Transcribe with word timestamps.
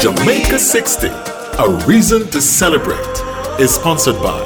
Jamaica 0.00 0.58
60, 0.58 1.08
a 1.08 1.84
reason 1.86 2.26
to 2.30 2.40
celebrate, 2.40 2.98
is 3.60 3.74
sponsored 3.74 4.16
by 4.22 4.38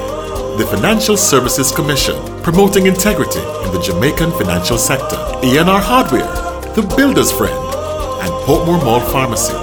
the 0.57 0.65
Financial 0.67 1.15
Services 1.15 1.71
Commission, 1.71 2.15
promoting 2.43 2.87
integrity 2.87 3.39
in 3.39 3.71
the 3.71 3.81
Jamaican 3.81 4.31
financial 4.31 4.77
sector, 4.77 5.15
ENR 5.41 5.79
Hardware, 5.79 6.27
the 6.75 6.81
Builder's 6.97 7.31
Friend, 7.31 7.53
and 7.53 8.31
Portmore 8.45 8.83
Mall 8.83 8.99
Pharmacy, 8.99 9.53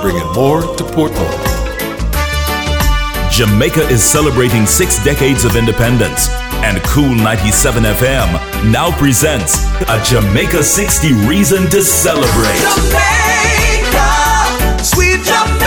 bringing 0.00 0.26
more 0.32 0.62
to 0.62 0.84
Portmore. 0.84 1.60
Jamaica 3.30 3.82
is 3.88 4.02
celebrating 4.02 4.64
six 4.64 5.02
decades 5.04 5.44
of 5.44 5.54
independence, 5.54 6.30
and 6.64 6.82
Kool 6.82 7.14
97 7.14 7.82
FM 7.84 8.72
now 8.72 8.90
presents 8.98 9.64
a 9.88 10.02
Jamaica 10.02 10.62
60 10.62 11.12
reason 11.28 11.68
to 11.70 11.82
celebrate. 11.82 13.69
Sweet 14.82 15.22
Jamaica, 15.24 15.59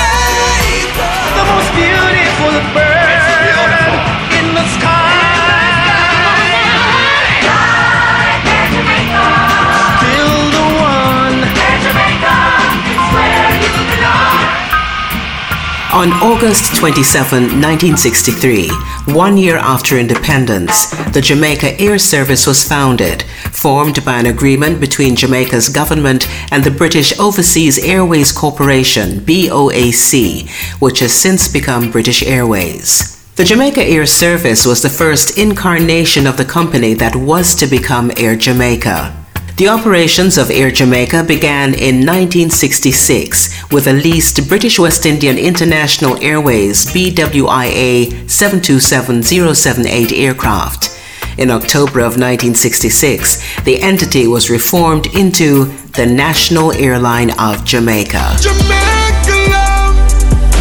On 15.93 16.11
August 16.23 16.75
27, 16.77 17.61
1963, 17.61 18.67
one 19.13 19.37
year 19.37 19.57
after 19.57 19.95
independence, 19.95 20.89
the 21.11 21.21
Jamaica 21.21 21.79
Air 21.79 21.99
Service 21.99 22.47
was 22.47 22.67
founded, 22.67 23.21
formed 23.51 24.03
by 24.03 24.17
an 24.17 24.25
agreement 24.25 24.81
between 24.81 25.15
Jamaica's 25.15 25.69
government 25.69 26.27
and 26.51 26.63
the 26.63 26.71
British 26.71 27.19
Overseas 27.19 27.77
Airways 27.77 28.31
Corporation, 28.31 29.19
BOAC, 29.19 30.49
which 30.81 30.97
has 30.97 31.13
since 31.13 31.47
become 31.47 31.91
British 31.91 32.23
Airways. 32.23 33.23
The 33.35 33.45
Jamaica 33.45 33.83
Air 33.83 34.07
Service 34.07 34.65
was 34.65 34.81
the 34.81 34.89
first 34.89 35.37
incarnation 35.37 36.25
of 36.25 36.37
the 36.37 36.45
company 36.45 36.95
that 36.95 37.15
was 37.15 37.53
to 37.53 37.67
become 37.67 38.11
Air 38.17 38.35
Jamaica. 38.35 39.22
The 39.55 39.67
operations 39.67 40.39
of 40.39 40.49
Air 40.49 40.71
Jamaica 40.71 41.25
began 41.25 41.75
in 41.75 42.03
1966 42.03 43.71
with 43.71 43.85
a 43.85 43.93
leased 43.93 44.49
British 44.49 44.79
West 44.79 45.05
Indian 45.05 45.37
International 45.37 46.17
Airways 46.23 46.87
BWIA 46.87 48.27
727078 48.27 50.11
aircraft. 50.13 50.99
In 51.37 51.51
October 51.51 51.99
of 51.99 52.17
1966, 52.17 53.61
the 53.61 53.79
entity 53.79 54.25
was 54.25 54.49
reformed 54.49 55.05
into 55.15 55.65
the 55.93 56.07
National 56.07 56.71
Airline 56.71 57.29
of 57.39 57.63
Jamaica. 57.63 58.37
Jamaica 58.41 59.37
love, 59.53 59.95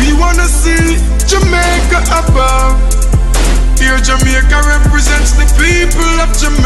we 0.01 0.13
wanna 0.21 0.45
see 0.45 0.99
Jamaica 1.27 2.05
above. 2.13 2.93
Jamaica 4.03 4.59
represents 4.67 5.33
the 5.39 5.47
people 5.57 6.03
of 6.19 6.29
Jamaica. 6.37 6.62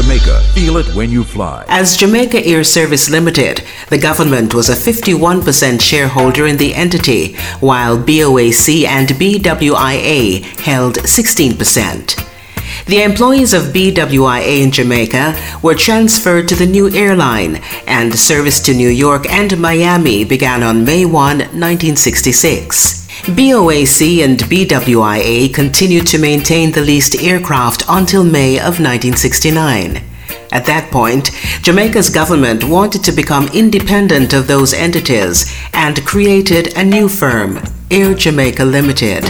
Jamaica. 0.00 0.40
Feel 0.54 0.76
it 0.76 0.94
when 0.94 1.10
you 1.10 1.24
fly. 1.24 1.64
As 1.66 1.96
Jamaica 1.96 2.46
Air 2.46 2.62
Service 2.62 3.10
Limited, 3.10 3.64
the 3.90 3.98
government 3.98 4.54
was 4.54 4.68
a 4.68 4.74
51% 4.74 5.80
shareholder 5.80 6.46
in 6.46 6.56
the 6.56 6.72
entity, 6.72 7.34
while 7.58 7.98
BOAC 7.98 8.84
and 8.84 9.08
BWIA 9.08 10.42
held 10.60 10.98
16%. 10.98 12.86
The 12.86 13.02
employees 13.02 13.52
of 13.52 13.72
BWIA 13.74 14.62
in 14.62 14.70
Jamaica 14.70 15.34
were 15.64 15.74
transferred 15.74 16.46
to 16.46 16.54
the 16.54 16.66
new 16.66 16.88
airline, 16.90 17.56
and 17.88 18.16
service 18.16 18.60
to 18.60 18.74
New 18.74 18.90
York 18.90 19.28
and 19.28 19.58
Miami 19.58 20.24
began 20.24 20.62
on 20.62 20.84
May 20.84 21.06
1, 21.06 21.12
1966. 21.12 22.97
BOAC 23.28 24.24
and 24.24 24.38
BWIA 24.38 25.52
continued 25.52 26.06
to 26.06 26.18
maintain 26.18 26.72
the 26.72 26.80
leased 26.80 27.22
aircraft 27.22 27.84
until 27.86 28.24
May 28.24 28.56
of 28.56 28.80
1969. 28.80 30.02
At 30.50 30.64
that 30.64 30.90
point, 30.90 31.30
Jamaica's 31.60 32.08
government 32.08 32.64
wanted 32.64 33.04
to 33.04 33.12
become 33.12 33.48
independent 33.52 34.32
of 34.32 34.46
those 34.46 34.72
entities 34.72 35.54
and 35.74 36.06
created 36.06 36.74
a 36.74 36.82
new 36.82 37.06
firm, 37.06 37.60
Air 37.90 38.14
Jamaica 38.14 38.64
Limited. 38.64 39.24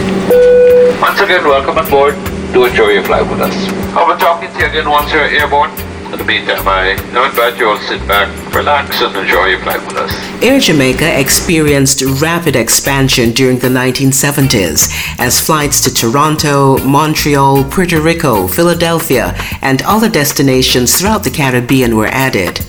Once 1.01 1.19
again, 1.19 1.43
welcome 1.43 1.77
aboard. 1.77 2.15
board. 2.15 2.53
Do 2.53 2.65
enjoy 2.65 2.91
your 2.91 3.03
flight 3.03 3.29
with 3.29 3.41
us. 3.41 3.53
I'll 3.93 4.13
be 4.13 4.19
talking 4.19 4.49
to 4.49 4.59
you 4.59 4.65
again 4.65 4.89
once 4.89 5.11
you're 5.11 5.23
airborne. 5.23 5.71
In 6.11 6.17
the 6.17 6.25
meantime, 6.25 6.67
I 6.67 6.89
invite 6.89 7.59
you 7.59 7.69
all 7.69 7.77
to 7.77 7.83
sit 7.83 8.07
back, 8.07 8.27
relax, 8.55 8.99
and 8.99 9.15
enjoy 9.15 9.45
your 9.45 9.59
flight 9.59 9.79
with 9.85 9.95
us. 9.95 10.11
Air 10.41 10.59
Jamaica 10.59 11.19
experienced 11.19 12.01
rapid 12.19 12.55
expansion 12.55 13.29
during 13.29 13.59
the 13.59 13.67
1970s 13.67 14.89
as 15.19 15.39
flights 15.39 15.81
to 15.81 15.93
Toronto, 15.93 16.79
Montreal, 16.79 17.63
Puerto 17.65 18.01
Rico, 18.01 18.47
Philadelphia, 18.47 19.35
and 19.61 19.83
other 19.83 20.09
destinations 20.09 20.99
throughout 20.99 21.23
the 21.23 21.29
Caribbean 21.29 21.95
were 21.95 22.07
added. 22.07 22.59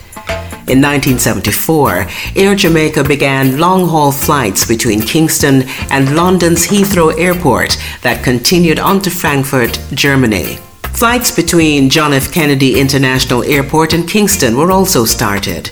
In 0.69 0.83
1974, 0.83 2.07
Air 2.37 2.55
Jamaica 2.55 3.05
began 3.05 3.59
long 3.59 3.89
haul 3.89 4.13
flights 4.13 4.69
between 4.69 5.01
Kingston 5.01 5.63
and 5.91 6.15
London's 6.15 6.67
Heathrow 6.67 7.19
Airport 7.19 7.79
that 8.03 8.23
continued 8.23 8.79
on 8.79 9.01
to 9.01 9.11
Frankfurt, 9.11 9.81
Germany. 9.95 10.59
Flights 11.01 11.31
between 11.31 11.89
John 11.89 12.13
F. 12.13 12.31
Kennedy 12.31 12.79
International 12.79 13.43
Airport 13.45 13.95
and 13.95 14.07
Kingston 14.07 14.55
were 14.55 14.71
also 14.71 15.07
started. 15.07 15.69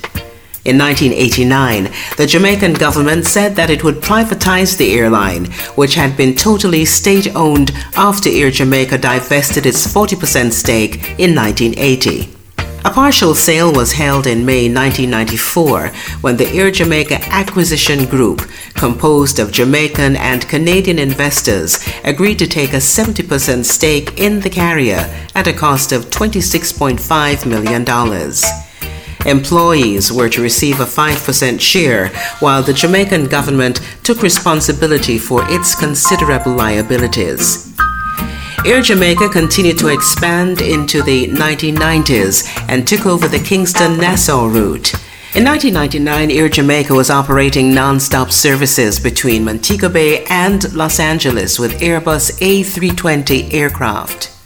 In 0.65 0.79
1989, 0.79 1.93
the 2.17 2.27
Jamaican 2.27 2.73
government 2.73 3.27
said 3.27 3.55
that 3.55 3.69
it 3.69 3.85
would 3.85 3.97
privatize 3.97 4.79
the 4.79 4.95
airline, 4.95 5.45
which 5.75 5.97
had 5.97 6.17
been 6.17 6.35
totally 6.35 6.87
state 6.87 7.37
owned 7.37 7.73
after 7.95 8.31
Air 8.31 8.51
Jamaica 8.51 8.97
divested 8.97 9.67
its 9.67 9.87
40% 9.87 10.51
stake 10.51 10.95
in 11.19 11.35
1980. 11.35 12.38
A 12.85 12.91
partial 12.91 13.35
sale 13.35 13.73
was 13.73 13.93
held 13.93 14.27
in 14.27 14.47
May 14.47 14.73
1994 14.73 15.89
when 16.21 16.37
the 16.37 16.47
Air 16.51 16.71
Jamaica 16.71 17.21
Acquisition 17.29 18.05
Group, 18.05 18.49
composed 18.75 19.41
of 19.41 19.51
Jamaican 19.51 20.15
and 20.17 20.49
Canadian 20.49 20.99
investors, 20.99 21.85
agreed 22.05 22.39
to 22.39 22.47
take 22.47 22.73
a 22.73 22.77
70% 22.77 23.65
stake 23.65 24.19
in 24.21 24.41
the 24.41 24.49
carrier 24.49 25.13
at 25.35 25.49
a 25.49 25.53
cost 25.53 25.91
of 25.91 26.07
$26.5 26.07 27.47
million. 27.47 27.85
Employees 29.27 30.13
were 30.13 30.29
to 30.29 30.41
receive 30.41 30.79
a 30.79 30.85
5% 30.85 31.61
share, 31.61 32.09
while 32.39 32.63
the 32.63 32.73
Jamaican 32.73 33.27
government 33.27 33.81
took 34.05 34.23
responsibility 34.23 35.19
for 35.19 35.43
its 35.51 35.75
considerable 35.75 36.53
liabilities. 36.53 37.68
Air 38.67 38.83
Jamaica 38.83 39.29
continued 39.29 39.79
to 39.79 39.89
expand 39.89 40.61
into 40.61 41.03
the 41.03 41.29
1990s 41.29 42.47
and 42.69 42.87
took 42.87 43.07
over 43.07 43.29
the 43.29 43.39
Kingston 43.39 43.97
Nassau 43.97 44.47
route. 44.47 44.95
In 45.35 45.45
1999, 45.45 46.31
Air 46.31 46.49
Jamaica 46.49 46.93
was 46.93 47.11
operating 47.11 47.73
non 47.73 48.01
stop 48.01 48.33
services 48.33 48.99
between 48.99 49.45
Montego 49.45 49.89
Bay 49.89 50.25
and 50.25 50.73
Los 50.75 50.99
Angeles 50.99 51.59
with 51.59 51.81
Airbus 51.81 52.39
A320 52.41 53.53
aircraft. 53.55 54.38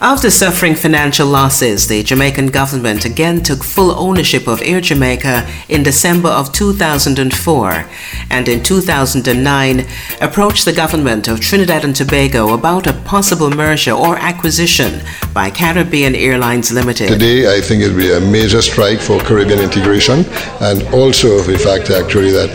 After 0.00 0.30
suffering 0.30 0.76
financial 0.76 1.26
losses, 1.26 1.88
the 1.88 2.04
Jamaican 2.04 2.48
government 2.48 3.04
again 3.04 3.42
took 3.42 3.64
full 3.64 3.90
ownership 3.98 4.46
of 4.46 4.62
Air 4.62 4.80
Jamaica 4.80 5.44
in 5.68 5.82
December 5.82 6.28
of 6.28 6.52
2004 6.52 7.84
and 8.30 8.48
in 8.48 8.62
2009 8.62 9.86
approached 10.20 10.64
the 10.64 10.72
government 10.72 11.26
of 11.26 11.40
Trinidad 11.40 11.84
and 11.84 11.96
Tobago 11.96 12.54
about 12.54 12.86
a 12.86 12.92
possible 12.92 13.50
merger 13.50 13.90
or 13.90 14.16
acquisition 14.16 15.02
by 15.34 15.50
Caribbean 15.50 16.14
Airlines 16.14 16.70
Limited. 16.70 17.08
Today, 17.08 17.52
I 17.52 17.60
think 17.60 17.82
it 17.82 17.88
will 17.88 17.96
be 17.96 18.12
a 18.12 18.20
major 18.20 18.62
strike 18.62 19.00
for 19.00 19.18
Caribbean 19.18 19.58
integration 19.58 20.24
and 20.60 20.80
also 20.94 21.40
the 21.40 21.58
fact 21.58 21.90
actually 21.90 22.30
that 22.30 22.50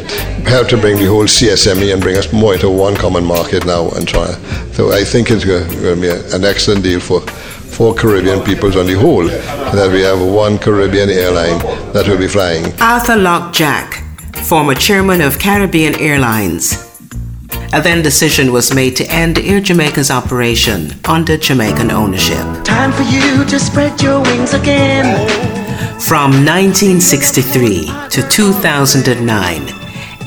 we 0.45 0.49
have 0.49 0.69
to 0.69 0.77
bring 0.77 0.95
the 0.95 1.07
whole 1.07 1.25
CSME 1.25 1.91
and 1.91 2.01
bring 2.01 2.15
us 2.15 2.31
more 2.31 2.53
into 2.53 2.69
one 2.69 2.95
common 2.95 3.25
market 3.25 3.65
now 3.65 3.89
and 3.91 4.07
try. 4.07 4.27
So 4.71 4.93
I 4.93 5.03
think 5.03 5.29
it's 5.29 5.43
going 5.43 5.69
to 5.69 5.95
be 5.99 6.07
an 6.07 6.45
excellent 6.45 6.83
deal 6.83 7.01
for 7.01 7.21
for 7.33 7.93
Caribbean 7.93 8.41
peoples 8.41 8.75
on 8.75 8.85
the 8.85 8.93
whole, 8.93 9.25
that 9.25 9.89
we 9.91 10.01
have 10.01 10.21
one 10.21 10.57
Caribbean 10.57 11.09
airline 11.09 11.59
that 11.93 12.07
will 12.07 12.17
be 12.17 12.27
flying. 12.27 12.65
Arthur 12.79 13.15
Lok 13.15 13.53
Jack, 13.53 14.03
former 14.43 14.75
chairman 14.75 15.21
of 15.21 15.39
Caribbean 15.39 15.95
Airlines. 15.95 16.89
A 17.73 17.81
then 17.81 18.03
decision 18.03 18.51
was 18.51 18.73
made 18.73 18.95
to 18.97 19.05
end 19.11 19.39
Air 19.39 19.59
Jamaica's 19.59 20.11
operation 20.11 20.91
under 21.05 21.37
Jamaican 21.37 21.89
ownership. 21.89 22.45
Time 22.63 22.91
for 22.91 23.01
you 23.01 23.43
to 23.45 23.59
spread 23.59 23.99
your 23.99 24.21
wings 24.21 24.53
again. 24.53 25.05
From 25.99 26.45
1963 26.45 27.87
to 28.09 28.21
2009, 28.29 29.61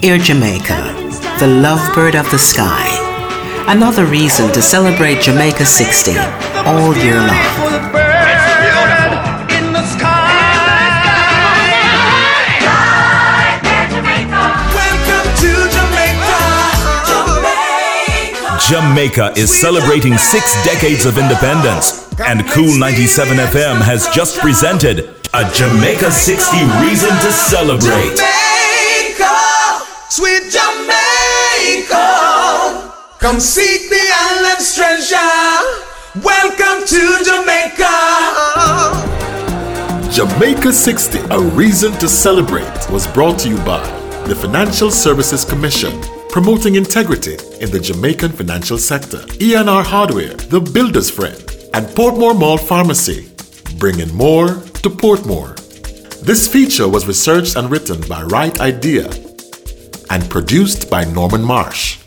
Air 0.02 0.18
Jamaica, 0.18 0.92
the 1.38 1.46
lovebird 1.46 2.18
of 2.18 2.28
the 2.32 2.38
sky. 2.38 2.95
Another 3.68 4.04
reason 4.06 4.52
to 4.52 4.62
celebrate 4.62 5.20
Jamaica 5.22 5.66
60 5.66 6.12
all 6.64 6.96
year 6.96 7.16
long. 7.16 8.46
Jamaica 18.68 19.32
is 19.36 19.52
celebrating 19.60 20.16
six 20.16 20.54
decades 20.64 21.04
of 21.04 21.18
independence, 21.18 22.08
and 22.20 22.46
Kool 22.50 22.78
97 22.78 23.36
FM 23.36 23.80
has 23.82 24.08
just 24.14 24.38
presented 24.38 25.14
a 25.34 25.42
Jamaica 25.52 26.10
60 26.12 26.56
reason 26.86 27.10
to 27.10 27.32
celebrate. 27.32 28.16
Jamaica, 28.16 29.82
sweet 30.08 30.50
Jamaica 30.50 31.15
come 33.26 33.40
seek 33.40 33.90
the 33.90 34.08
island's 34.14 34.76
treasure. 34.76 35.16
Welcome 36.22 36.86
to 36.86 37.02
Jamaica. 37.28 37.94
Jamaica 40.12 40.72
60, 40.72 41.18
a 41.32 41.40
reason 41.40 41.90
to 41.94 42.06
celebrate, 42.08 42.88
was 42.88 43.08
brought 43.08 43.40
to 43.40 43.48
you 43.48 43.56
by 43.64 43.82
the 44.28 44.36
Financial 44.36 44.92
Services 44.92 45.44
Commission, 45.44 46.00
promoting 46.28 46.76
integrity 46.76 47.34
in 47.60 47.68
the 47.72 47.80
Jamaican 47.80 48.30
financial 48.30 48.78
sector, 48.78 49.18
ENR 49.42 49.82
Hardware, 49.82 50.34
the 50.34 50.60
builder's 50.60 51.10
friend, 51.10 51.42
and 51.74 51.84
Portmore 51.96 52.38
Mall 52.38 52.58
Pharmacy, 52.58 53.28
bringing 53.76 54.14
more 54.14 54.50
to 54.84 54.88
Portmore. 54.88 55.56
This 56.20 56.46
feature 56.46 56.86
was 56.88 57.08
researched 57.08 57.56
and 57.56 57.72
written 57.72 58.00
by 58.08 58.22
Right 58.22 58.60
Idea 58.60 59.10
and 60.10 60.30
produced 60.30 60.88
by 60.88 61.02
Norman 61.06 61.42
Marsh. 61.42 62.05